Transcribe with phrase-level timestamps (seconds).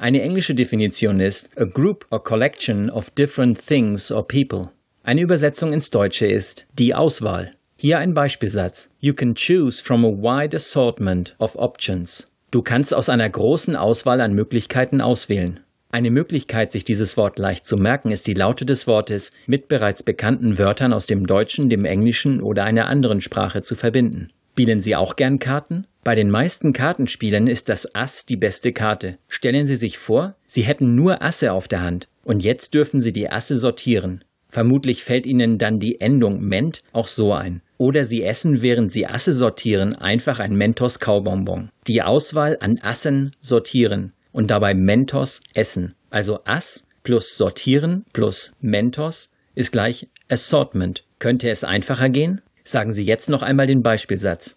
[0.00, 4.70] Eine englische Definition ist a group or collection of different things or people.
[5.02, 7.52] Eine Übersetzung ins Deutsche ist die Auswahl.
[7.76, 8.88] Hier ein Beispielsatz.
[9.00, 12.30] You can choose from a wide assortment of options.
[12.50, 15.60] Du kannst aus einer großen Auswahl an Möglichkeiten auswählen.
[15.90, 20.02] Eine Möglichkeit, sich dieses Wort leicht zu merken, ist die Laute des Wortes mit bereits
[20.02, 24.30] bekannten Wörtern aus dem Deutschen, dem Englischen oder einer anderen Sprache zu verbinden.
[24.52, 25.86] Spielen Sie auch gern Karten?
[26.02, 29.18] Bei den meisten Kartenspielen ist das Ass die beste Karte.
[29.28, 33.12] Stellen Sie sich vor, Sie hätten nur Asse auf der Hand und jetzt dürfen Sie
[33.12, 34.24] die Asse sortieren.
[34.48, 37.60] Vermutlich fällt Ihnen dann die Endung Ment auch so ein.
[37.76, 41.70] Oder Sie essen, während Sie Asse sortieren, einfach ein Mentos Kaubonbon.
[41.86, 45.94] Die Auswahl an Assen sortieren und dabei Mentos essen.
[46.08, 51.04] Also Ass plus sortieren plus Mentos ist gleich Assortment.
[51.18, 52.40] Könnte es einfacher gehen?
[52.64, 54.56] Sagen Sie jetzt noch einmal den Beispielsatz.